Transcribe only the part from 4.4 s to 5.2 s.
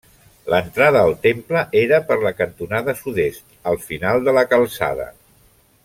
calçada.